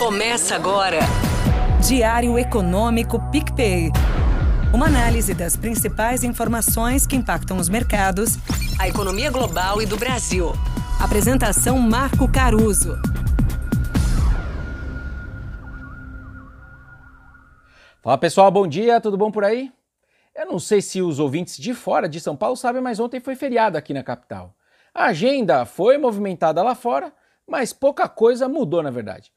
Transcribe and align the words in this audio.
Começa 0.00 0.56
agora. 0.56 1.00
Diário 1.86 2.38
Econômico 2.38 3.20
PicPay. 3.30 3.90
Uma 4.72 4.86
análise 4.86 5.34
das 5.34 5.58
principais 5.58 6.24
informações 6.24 7.06
que 7.06 7.14
impactam 7.14 7.58
os 7.58 7.68
mercados, 7.68 8.38
a 8.80 8.88
economia 8.88 9.30
global 9.30 9.82
e 9.82 9.84
do 9.84 9.98
Brasil. 9.98 10.52
Apresentação 10.98 11.78
Marco 11.78 12.26
Caruso. 12.32 12.96
Fala 18.02 18.16
pessoal, 18.16 18.50
bom 18.50 18.66
dia, 18.66 19.02
tudo 19.02 19.18
bom 19.18 19.30
por 19.30 19.44
aí? 19.44 19.70
Eu 20.34 20.46
não 20.46 20.58
sei 20.58 20.80
se 20.80 21.02
os 21.02 21.18
ouvintes 21.18 21.58
de 21.58 21.74
fora 21.74 22.08
de 22.08 22.20
São 22.20 22.34
Paulo 22.34 22.56
sabem, 22.56 22.80
mas 22.80 22.98
ontem 22.98 23.20
foi 23.20 23.36
feriado 23.36 23.76
aqui 23.76 23.92
na 23.92 24.02
capital. 24.02 24.54
A 24.94 25.08
agenda 25.08 25.66
foi 25.66 25.98
movimentada 25.98 26.62
lá 26.62 26.74
fora, 26.74 27.12
mas 27.46 27.74
pouca 27.74 28.08
coisa 28.08 28.48
mudou 28.48 28.82
na 28.82 28.90
verdade. 28.90 29.30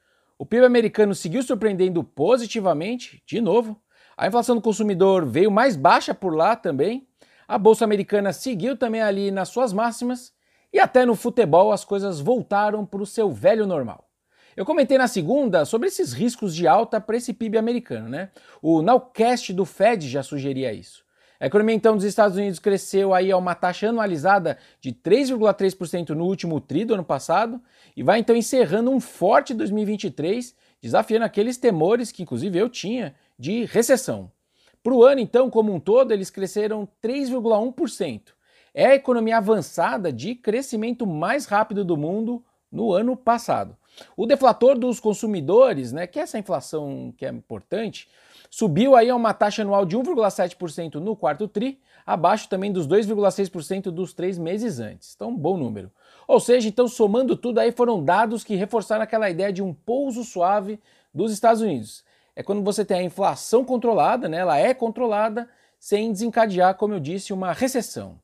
O 0.43 0.45
PIB 0.45 0.65
americano 0.65 1.15
seguiu 1.15 1.41
surpreendendo 1.41 2.03
positivamente, 2.03 3.23
de 3.25 3.39
novo. 3.39 3.81
A 4.17 4.27
inflação 4.27 4.55
do 4.55 4.61
consumidor 4.61 5.25
veio 5.25 5.49
mais 5.49 5.77
baixa 5.77 6.13
por 6.13 6.35
lá 6.35 6.53
também. 6.53 7.07
A 7.47 7.57
bolsa 7.57 7.85
americana 7.85 8.33
seguiu 8.33 8.75
também 8.75 9.01
ali 9.01 9.31
nas 9.31 9.47
suas 9.47 9.71
máximas. 9.71 10.33
E 10.73 10.81
até 10.81 11.05
no 11.05 11.15
futebol 11.15 11.71
as 11.71 11.85
coisas 11.85 12.19
voltaram 12.19 12.85
para 12.85 13.01
o 13.01 13.05
seu 13.05 13.31
velho 13.31 13.65
normal. 13.65 14.09
Eu 14.53 14.65
comentei 14.65 14.97
na 14.97 15.07
segunda 15.07 15.63
sobre 15.63 15.87
esses 15.87 16.11
riscos 16.11 16.53
de 16.53 16.67
alta 16.67 16.99
para 16.99 17.15
esse 17.15 17.33
PIB 17.33 17.57
americano, 17.57 18.09
né? 18.09 18.29
O 18.61 18.81
Nowcast 18.81 19.53
do 19.53 19.63
Fed 19.63 20.09
já 20.09 20.21
sugeria 20.21 20.73
isso. 20.73 21.05
A 21.39 21.47
economia 21.47 21.75
então 21.75 21.95
dos 21.95 22.05
Estados 22.05 22.37
Unidos 22.37 22.59
cresceu 22.59 23.13
aí 23.13 23.31
a 23.31 23.37
uma 23.37 23.55
taxa 23.55 23.89
anualizada 23.89 24.57
de 24.79 24.93
3,3% 24.93 26.09
no 26.09 26.25
último 26.25 26.59
tri 26.61 26.85
do 26.85 26.93
ano 26.93 27.03
passado 27.03 27.61
e 27.95 28.03
vai 28.03 28.19
então 28.19 28.35
encerrando 28.35 28.91
um 28.91 28.99
forte 28.99 29.53
2023, 29.53 30.55
desafiando 30.81 31.25
aqueles 31.25 31.57
temores 31.57 32.11
que 32.11 32.23
inclusive 32.23 32.57
eu 32.57 32.69
tinha 32.69 33.15
de 33.37 33.65
recessão. 33.65 34.31
Para 34.81 34.93
o 34.93 35.03
ano 35.03 35.21
então 35.21 35.49
como 35.49 35.73
um 35.73 35.79
todo 35.79 36.11
eles 36.11 36.29
cresceram 36.29 36.87
3,1%. 37.01 38.21
É 38.73 38.87
a 38.87 38.95
economia 38.95 39.37
avançada 39.37 40.11
de 40.11 40.35
crescimento 40.35 41.05
mais 41.05 41.45
rápido 41.45 41.83
do 41.85 41.97
mundo 41.97 42.43
no 42.71 42.91
ano 42.91 43.15
passado. 43.15 43.77
O 44.15 44.25
deflator 44.25 44.77
dos 44.77 44.99
consumidores, 44.99 45.91
né, 45.91 46.07
que 46.07 46.19
é 46.19 46.23
essa 46.23 46.39
inflação 46.39 47.13
que 47.17 47.25
é 47.25 47.29
importante, 47.29 48.07
subiu 48.49 48.95
aí 48.95 49.09
a 49.09 49.15
uma 49.15 49.33
taxa 49.33 49.61
anual 49.61 49.85
de 49.85 49.97
1,7% 49.97 50.95
no 50.95 51.15
quarto 51.15 51.47
tri, 51.47 51.79
abaixo 52.05 52.47
também 52.49 52.71
dos 52.71 52.87
2,6% 52.87 53.83
dos 53.91 54.13
três 54.13 54.37
meses 54.37 54.79
antes. 54.79 55.13
Então, 55.15 55.35
bom 55.35 55.57
número. 55.57 55.91
Ou 56.27 56.39
seja, 56.39 56.67
então 56.67 56.87
somando 56.87 57.35
tudo 57.35 57.59
aí 57.59 57.71
foram 57.71 58.03
dados 58.03 58.43
que 58.43 58.55
reforçaram 58.55 59.03
aquela 59.03 59.29
ideia 59.29 59.51
de 59.51 59.61
um 59.61 59.73
pouso 59.73 60.23
suave 60.23 60.79
dos 61.13 61.31
Estados 61.31 61.61
Unidos. 61.61 62.03
É 62.35 62.41
quando 62.41 62.63
você 62.63 62.83
tem 62.83 62.97
a 62.99 63.03
inflação 63.03 63.63
controlada, 63.63 64.27
né? 64.27 64.37
Ela 64.37 64.57
é 64.57 64.73
controlada 64.73 65.47
sem 65.79 66.11
desencadear, 66.11 66.75
como 66.75 66.93
eu 66.93 66.99
disse, 66.99 67.33
uma 67.33 67.51
recessão. 67.53 68.19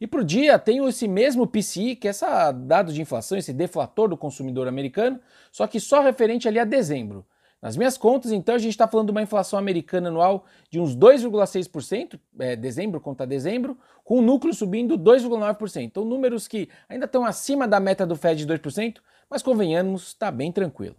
E 0.00 0.06
para 0.06 0.20
o 0.20 0.24
dia 0.24 0.58
tem 0.58 0.84
esse 0.86 1.06
mesmo 1.06 1.46
PCI, 1.46 1.96
que 1.96 2.08
é 2.08 2.10
esse 2.10 2.24
dado 2.66 2.92
de 2.92 3.00
inflação, 3.00 3.38
esse 3.38 3.52
deflator 3.52 4.08
do 4.08 4.16
consumidor 4.16 4.68
americano, 4.68 5.20
só 5.52 5.66
que 5.66 5.78
só 5.80 6.00
referente 6.00 6.48
ali 6.48 6.58
a 6.58 6.64
dezembro. 6.64 7.24
Nas 7.64 7.78
minhas 7.78 7.96
contas, 7.96 8.30
então, 8.30 8.54
a 8.54 8.58
gente 8.58 8.72
está 8.72 8.86
falando 8.86 9.06
de 9.06 9.12
uma 9.12 9.22
inflação 9.22 9.58
americana 9.58 10.08
anual 10.08 10.44
de 10.68 10.78
uns 10.78 10.94
2,6%, 10.94 12.20
é, 12.38 12.54
dezembro 12.54 13.00
contra 13.00 13.26
dezembro, 13.26 13.78
com 14.04 14.18
o 14.18 14.20
núcleo 14.20 14.52
subindo 14.52 14.98
2,9%. 14.98 15.80
Então, 15.80 16.04
números 16.04 16.46
que 16.46 16.68
ainda 16.86 17.06
estão 17.06 17.24
acima 17.24 17.66
da 17.66 17.80
meta 17.80 18.06
do 18.06 18.16
Fed 18.16 18.44
de 18.44 18.52
2%, 18.52 18.98
mas 19.30 19.42
convenhamos, 19.42 20.08
está 20.08 20.30
bem 20.30 20.52
tranquilo. 20.52 20.96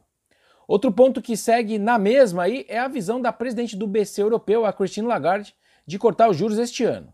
Outro 0.68 0.92
ponto 0.92 1.22
que 1.22 1.38
segue 1.38 1.78
na 1.78 2.00
mesma 2.00 2.42
aí 2.42 2.66
é 2.68 2.80
a 2.80 2.88
visão 2.88 3.22
da 3.22 3.32
presidente 3.32 3.76
do 3.76 3.86
BC 3.86 4.24
europeu, 4.24 4.66
a 4.66 4.74
Christine 4.74 5.08
Lagarde, 5.08 5.54
de 5.86 6.00
cortar 6.00 6.32
os 6.32 6.36
juros 6.36 6.58
este 6.58 6.84
ano. 6.84 7.14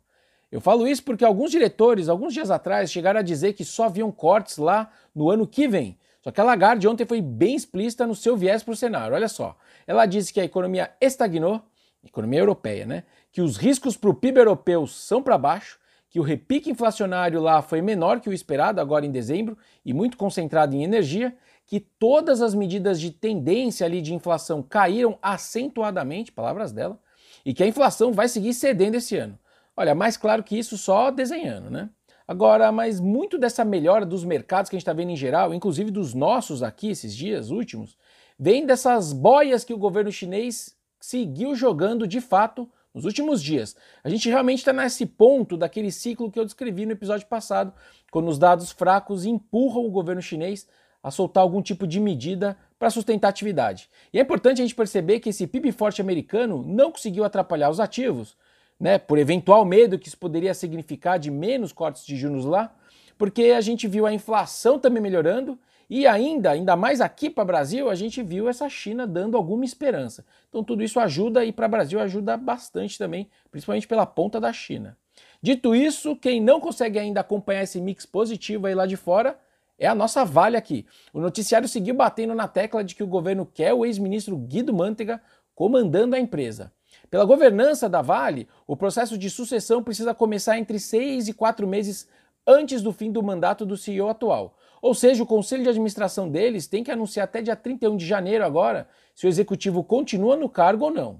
Eu 0.51 0.59
falo 0.59 0.87
isso 0.87 1.03
porque 1.03 1.23
alguns 1.23 1.49
diretores, 1.49 2.09
alguns 2.09 2.33
dias 2.33 2.51
atrás, 2.51 2.91
chegaram 2.91 3.21
a 3.21 3.23
dizer 3.23 3.53
que 3.53 3.63
só 3.63 3.85
haviam 3.85 4.11
cortes 4.11 4.57
lá 4.57 4.91
no 5.15 5.29
ano 5.29 5.47
que 5.47 5.67
vem. 5.67 5.97
Só 6.21 6.29
que 6.29 6.41
a 6.41 6.43
Lagarde 6.43 6.87
ontem 6.87 7.05
foi 7.05 7.21
bem 7.21 7.55
explícita 7.55 8.05
no 8.05 8.13
seu 8.13 8.35
viés 8.35 8.61
para 8.61 8.73
o 8.73 8.75
cenário. 8.75 9.15
Olha 9.15 9.29
só, 9.29 9.57
ela 9.87 10.05
disse 10.05 10.33
que 10.33 10.41
a 10.41 10.43
economia 10.43 10.91
estagnou, 10.99 11.61
economia 12.05 12.39
europeia, 12.39 12.85
né? 12.85 13.03
Que 13.31 13.41
os 13.41 13.57
riscos 13.57 13.95
para 13.95 14.09
o 14.09 14.13
PIB 14.13 14.39
europeu 14.39 14.85
são 14.85 15.23
para 15.23 15.37
baixo, 15.37 15.79
que 16.09 16.19
o 16.19 16.23
repique 16.23 16.69
inflacionário 16.69 17.39
lá 17.39 17.61
foi 17.61 17.81
menor 17.81 18.19
que 18.19 18.29
o 18.29 18.33
esperado 18.33 18.81
agora 18.81 19.05
em 19.05 19.11
dezembro 19.11 19.57
e 19.85 19.93
muito 19.93 20.17
concentrado 20.17 20.75
em 20.75 20.83
energia, 20.83 21.33
que 21.65 21.79
todas 21.79 22.41
as 22.41 22.53
medidas 22.53 22.99
de 22.99 23.11
tendência 23.11 23.85
ali 23.85 24.01
de 24.01 24.13
inflação 24.13 24.61
caíram 24.61 25.17
acentuadamente, 25.21 26.31
palavras 26.31 26.73
dela, 26.73 26.99
e 27.45 27.53
que 27.53 27.63
a 27.63 27.67
inflação 27.67 28.11
vai 28.11 28.27
seguir 28.27 28.53
cedendo 28.53 28.95
esse 28.95 29.15
ano. 29.15 29.39
Olha, 29.75 29.95
mais 29.95 30.17
claro 30.17 30.43
que 30.43 30.57
isso 30.57 30.77
só 30.77 31.11
desenhando, 31.11 31.69
né? 31.69 31.89
Agora, 32.27 32.71
mas 32.71 32.99
muito 32.99 33.37
dessa 33.37 33.65
melhora 33.65 34.05
dos 34.05 34.23
mercados 34.23 34.69
que 34.69 34.75
a 34.75 34.77
gente 34.77 34.83
está 34.83 34.93
vendo 34.93 35.11
em 35.11 35.15
geral, 35.15 35.53
inclusive 35.53 35.91
dos 35.91 36.13
nossos 36.13 36.63
aqui 36.63 36.89
esses 36.89 37.15
dias 37.15 37.49
últimos, 37.49 37.97
vem 38.39 38.65
dessas 38.65 39.11
boias 39.11 39.63
que 39.63 39.73
o 39.73 39.77
governo 39.77 40.11
chinês 40.11 40.75
seguiu 40.99 41.55
jogando 41.55 42.07
de 42.07 42.21
fato 42.21 42.69
nos 42.93 43.05
últimos 43.05 43.41
dias. 43.41 43.75
A 44.03 44.09
gente 44.09 44.29
realmente 44.29 44.59
está 44.59 44.71
nesse 44.71 45.05
ponto 45.05 45.57
daquele 45.57 45.91
ciclo 45.91 46.31
que 46.31 46.39
eu 46.39 46.45
descrevi 46.45 46.85
no 46.85 46.91
episódio 46.91 47.27
passado, 47.27 47.73
quando 48.11 48.29
os 48.29 48.37
dados 48.37 48.71
fracos 48.71 49.25
empurram 49.25 49.85
o 49.85 49.91
governo 49.91 50.21
chinês 50.21 50.67
a 51.03 51.09
soltar 51.09 51.41
algum 51.41 51.61
tipo 51.61 51.87
de 51.87 51.99
medida 51.99 52.57
para 52.77 52.89
sustentar 52.89 53.27
a 53.27 53.31
atividade. 53.31 53.89
E 54.13 54.19
é 54.19 54.21
importante 54.21 54.61
a 54.61 54.65
gente 54.65 54.75
perceber 54.75 55.19
que 55.19 55.29
esse 55.29 55.47
PIB 55.47 55.71
forte 55.71 56.01
americano 56.01 56.63
não 56.65 56.91
conseguiu 56.91 57.23
atrapalhar 57.23 57.69
os 57.69 57.79
ativos, 57.79 58.37
né, 58.81 58.97
por 58.97 59.19
eventual 59.19 59.63
medo 59.63 59.99
que 59.99 60.07
isso 60.07 60.17
poderia 60.17 60.55
significar 60.55 61.19
de 61.19 61.29
menos 61.29 61.71
cortes 61.71 62.03
de 62.03 62.17
juros 62.17 62.45
lá, 62.45 62.75
porque 63.15 63.53
a 63.55 63.61
gente 63.61 63.87
viu 63.87 64.07
a 64.07 64.13
inflação 64.13 64.79
também 64.79 65.03
melhorando 65.03 65.57
e 65.87 66.07
ainda, 66.07 66.49
ainda 66.49 66.75
mais 66.75 66.99
aqui 66.99 67.29
para 67.29 67.43
o 67.43 67.45
Brasil, 67.45 67.91
a 67.91 67.95
gente 67.95 68.23
viu 68.23 68.49
essa 68.49 68.67
China 68.67 69.05
dando 69.05 69.37
alguma 69.37 69.63
esperança. 69.63 70.25
Então 70.49 70.63
tudo 70.63 70.81
isso 70.81 70.99
ajuda 70.99 71.45
e 71.45 71.51
para 71.51 71.67
o 71.67 71.69
Brasil 71.69 71.99
ajuda 71.99 72.35
bastante 72.35 72.97
também, 72.97 73.29
principalmente 73.51 73.87
pela 73.87 74.07
ponta 74.07 74.39
da 74.39 74.51
China. 74.51 74.97
Dito 75.39 75.75
isso, 75.75 76.15
quem 76.15 76.41
não 76.41 76.59
consegue 76.59 76.97
ainda 76.97 77.19
acompanhar 77.19 77.61
esse 77.61 77.79
mix 77.79 78.03
positivo 78.03 78.65
aí 78.65 78.73
lá 78.73 78.87
de 78.87 78.97
fora 78.97 79.37
é 79.77 79.85
a 79.85 79.93
nossa 79.93 80.25
Vale 80.25 80.57
aqui. 80.57 80.87
O 81.13 81.19
noticiário 81.19 81.67
seguiu 81.67 81.93
batendo 81.93 82.33
na 82.33 82.47
tecla 82.47 82.83
de 82.83 82.95
que 82.95 83.03
o 83.03 83.07
governo 83.07 83.45
quer 83.45 83.73
o 83.73 83.85
ex-ministro 83.85 84.35
Guido 84.37 84.73
Mantega 84.73 85.21
comandando 85.53 86.15
a 86.15 86.19
empresa. 86.19 86.71
Pela 87.11 87.25
governança 87.25 87.89
da 87.89 88.01
Vale, 88.01 88.47
o 88.65 88.77
processo 88.77 89.17
de 89.17 89.29
sucessão 89.29 89.83
precisa 89.83 90.15
começar 90.15 90.57
entre 90.57 90.79
seis 90.79 91.27
e 91.27 91.33
quatro 91.33 91.67
meses 91.67 92.07
antes 92.47 92.81
do 92.81 92.93
fim 92.93 93.11
do 93.11 93.21
mandato 93.21 93.65
do 93.65 93.75
CEO 93.75 94.07
atual. 94.07 94.57
Ou 94.81 94.93
seja, 94.93 95.21
o 95.21 95.27
conselho 95.27 95.61
de 95.61 95.67
administração 95.67 96.29
deles 96.29 96.67
tem 96.67 96.85
que 96.85 96.89
anunciar 96.89 97.25
até 97.25 97.41
dia 97.41 97.53
31 97.53 97.97
de 97.97 98.07
janeiro 98.07 98.45
agora 98.45 98.87
se 99.13 99.27
o 99.27 99.29
executivo 99.29 99.83
continua 99.83 100.37
no 100.37 100.47
cargo 100.47 100.85
ou 100.85 100.91
não. 100.91 101.19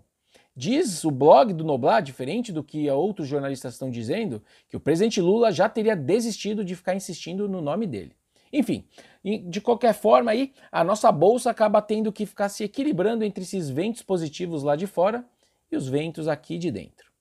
Diz 0.56 1.03
o 1.03 1.12
blog 1.12 1.52
do 1.52 1.66
Noblar, 1.66 2.02
diferente 2.02 2.53
do 2.53 2.63
que 2.63 2.90
outros 2.90 3.28
jornalistas 3.28 3.73
estão 3.73 3.91
dizendo, 3.91 4.41
que 4.69 4.78
o 4.78 4.79
presidente 4.79 5.19
Lula 5.19 5.52
já 5.52 5.68
teria 5.68 5.96
desistido 5.96 6.63
de 6.63 6.73
ficar 6.73 6.96
insistindo 6.96 7.50
no 7.50 7.62
nome 7.62 7.85
dele. 7.85 8.16
Enfim, 8.53 8.85
de 9.23 9.59
qualquer 9.59 9.94
forma 9.94 10.31
aí, 10.31 10.53
a 10.72 10.85
nossa 10.85 11.12
bolsa 11.12 11.50
acaba 11.50 11.81
tendo 11.81 12.13
que 12.13 12.25
ficar 12.25 12.47
se 12.47 12.63
equilibrando 12.63 13.25
entre 13.25 13.44
esses 13.44 13.69
ventos 13.69 14.02
positivos 14.02 14.63
lá 14.63 14.78
de 14.78 14.88
fora 14.88 15.25
e 15.72 15.76
os 15.76 15.88
ventos 15.88 16.28
aqui 16.28 16.58
de 16.58 16.70
dentro. 16.70 17.12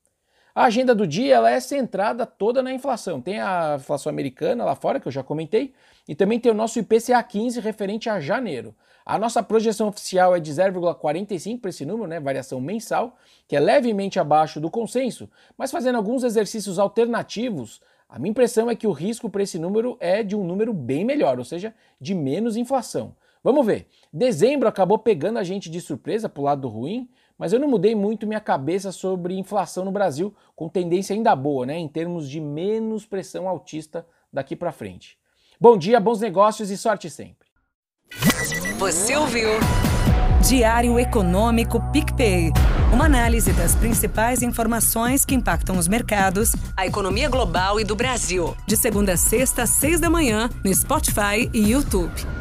A 0.55 0.65
agenda 0.65 0.95
do 0.95 1.07
dia 1.07 1.37
ela 1.37 1.51
é 1.51 1.61
centrada 1.61 2.27
toda 2.27 2.63
na 2.63 2.73
inflação. 2.73 3.21
Tem 3.21 3.41
a 3.41 3.77
inflação 3.79 4.11
americana 4.11 4.65
lá 4.65 4.75
fora, 4.75 4.99
que 4.99 5.07
eu 5.07 5.13
já 5.13 5.23
comentei, 5.23 5.73
e 6.09 6.15
também 6.15 6.41
tem 6.41 6.51
o 6.51 6.55
nosso 6.55 6.79
IPCA 6.79 7.23
15 7.23 7.61
referente 7.61 8.11
a 8.11 8.19
janeiro. 8.19 8.75
A 9.07 9.19
nossa 9.19 9.43
projeção 9.43 9.89
oficial 9.89 10.35
é 10.35 10.41
de 10.41 10.53
0,45 10.53 11.61
para 11.61 11.71
esse 11.71 11.87
número, 11.87 12.09
né, 12.09 12.21
variação 12.21 12.61
mensal, 12.61 13.17
que 13.47 13.57
é 13.57 13.61
levemente 13.61 14.19
abaixo 14.19 14.61
do 14.61 14.71
consenso, 14.71 15.31
mas 15.57 15.71
fazendo 15.71 15.97
alguns 15.97 16.25
exercícios 16.25 16.79
alternativos, 16.79 17.81
a 18.09 18.19
minha 18.19 18.31
impressão 18.31 18.69
é 18.69 18.75
que 18.75 18.87
o 18.87 18.93
risco 18.93 19.31
para 19.31 19.43
esse 19.43 19.59
número 19.59 19.97
é 20.01 20.23
de 20.23 20.35
um 20.35 20.45
número 20.45 20.75
bem 20.75 21.05
melhor, 21.05 21.39
ou 21.39 21.45
seja, 21.45 21.73
de 22.01 22.15
menos 22.15 22.57
inflação. 22.57 23.15
Vamos 23.43 23.65
ver. 23.65 23.87
Dezembro 24.13 24.69
acabou 24.69 24.99
pegando 24.99 25.39
a 25.39 25.45
gente 25.45 25.71
de 25.71 25.81
surpresa 25.81 26.29
para 26.29 26.41
o 26.41 26.45
lado 26.45 26.69
ruim, 26.69 27.09
mas 27.41 27.55
eu 27.55 27.59
não 27.59 27.67
mudei 27.67 27.95
muito 27.95 28.27
minha 28.27 28.39
cabeça 28.39 28.93
sobre 28.93 29.33
inflação 29.35 29.83
no 29.83 29.91
Brasil, 29.91 30.35
com 30.55 30.69
tendência 30.69 31.15
ainda 31.15 31.35
boa, 31.35 31.65
né, 31.65 31.79
em 31.79 31.89
termos 31.89 32.29
de 32.29 32.39
menos 32.39 33.07
pressão 33.07 33.49
altista 33.49 34.07
daqui 34.31 34.55
para 34.55 34.71
frente. 34.71 35.17
Bom 35.59 35.79
dia, 35.79 35.99
bons 35.99 36.21
negócios 36.21 36.71
e 36.71 36.77
sorte 36.77 37.09
sempre. 37.09 37.49
Você 38.79 39.17
ouviu? 39.17 39.49
Diário 40.47 40.99
Econômico 40.99 41.81
PicPay. 41.93 42.51
Uma 42.93 43.07
análise 43.07 43.55
das 43.55 43.75
principais 43.75 44.43
informações 44.43 45.25
que 45.25 45.35
impactam 45.35 45.79
os 45.79 45.89
mercados, 45.89 46.53
a 46.77 46.87
economia 46.87 47.31
global 47.31 47.81
e 47.81 47.85
do 47.85 47.97
Brasil. 47.97 48.55
De 48.67 48.77
segunda 48.77 49.15
a 49.15 49.17
sexta, 49.17 49.63
às 49.63 49.71
seis 49.71 49.99
da 49.99 50.11
manhã, 50.11 50.51
no 50.63 50.75
Spotify 50.75 51.49
e 51.55 51.71
YouTube. 51.71 52.40